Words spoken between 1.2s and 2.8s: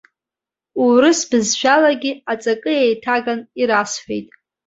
бызшәалагьы аҵакы